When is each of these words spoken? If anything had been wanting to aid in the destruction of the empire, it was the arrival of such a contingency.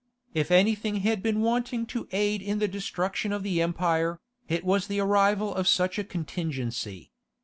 If 0.33 0.49
anything 0.49 0.95
had 1.01 1.21
been 1.21 1.41
wanting 1.41 1.85
to 1.85 2.07
aid 2.11 2.41
in 2.41 2.57
the 2.57 2.67
destruction 2.67 3.31
of 3.31 3.43
the 3.43 3.61
empire, 3.61 4.19
it 4.49 4.65
was 4.65 4.87
the 4.87 4.99
arrival 4.99 5.53
of 5.53 5.67
such 5.67 5.99
a 5.99 6.03
contingency. 6.03 7.11